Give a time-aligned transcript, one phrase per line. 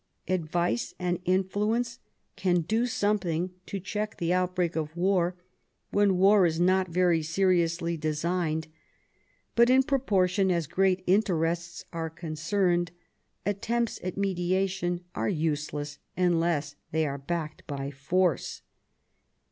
[0.27, 1.99] Advice and influence
[2.35, 5.35] can do something to check the outbreak of war
[5.91, 8.67] when war is not very seri ously designed;
[9.53, 12.89] but in proportion as great interests are concerned,
[13.45, 18.63] attempts at mediation are useless unless they are backed by force.